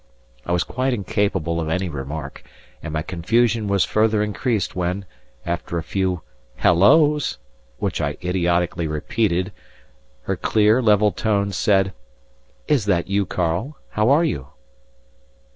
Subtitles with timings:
[0.47, 2.41] I was quite incapable of any remark,
[2.81, 5.05] and my confusion was further increased when,
[5.45, 6.23] after a few
[6.55, 7.37] "Hello's,"
[7.77, 9.51] which I idiotically repeated,
[10.23, 11.93] her clear, level tones said:
[12.67, 13.77] "Is that you, Karl?
[13.91, 14.47] How are you?"